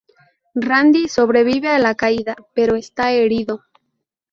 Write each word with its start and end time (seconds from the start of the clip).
Randy 0.55 1.07
sobrevive 1.07 1.67
a 1.67 1.77
la 1.77 1.93
caída, 1.93 2.35
pero 2.55 2.75
está 2.75 3.11
herido. 3.11 3.61